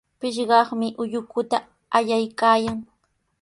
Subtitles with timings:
[0.19, 1.57] Pichqaqmi ullukuta
[1.97, 2.77] allaykaayan.